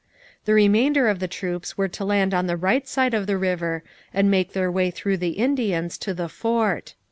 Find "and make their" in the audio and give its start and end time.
4.11-4.71